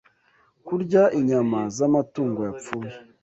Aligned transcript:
kurya 0.67 1.03
inyama 1.19 1.59
z’amatungo 1.75 2.39
yapfuye 2.47 2.91